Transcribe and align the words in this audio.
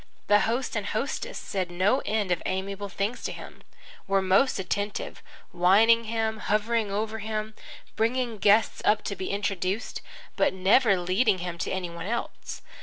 The 0.25 0.39
host 0.49 0.75
and 0.75 0.87
hostess 0.87 1.37
said 1.37 1.69
no 1.69 2.01
end 2.07 2.31
of 2.31 2.41
amiable 2.47 2.89
things 2.89 3.21
to 3.25 3.31
him, 3.31 3.61
were 4.07 4.19
most 4.19 4.57
attentive, 4.57 5.21
wining 5.53 6.05
him, 6.05 6.39
hovering 6.39 6.89
over 6.89 7.19
him, 7.19 7.53
bringing 7.95 8.39
guests 8.39 8.81
up 8.83 9.03
to 9.03 9.15
be 9.15 9.29
introduced, 9.29 10.01
but 10.37 10.55
never 10.55 10.97
leading 10.97 11.37
him 11.37 11.59
to 11.59 11.71
any 11.71 11.91
one 11.91 12.07
else. 12.07 12.63